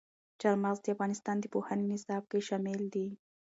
[0.41, 3.07] چار مغز د افغانستان د پوهنې نصاب کې شامل دي.